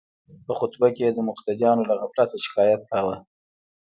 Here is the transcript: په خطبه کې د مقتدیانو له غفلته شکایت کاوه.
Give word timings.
په 0.45 0.53
خطبه 0.59 0.87
کې 0.97 1.07
د 1.15 1.19
مقتدیانو 1.29 1.87
له 1.89 1.93
غفلته 2.01 2.35
شکایت 2.45 2.81
کاوه. 2.91 3.15